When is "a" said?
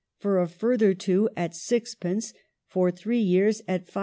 0.39-0.47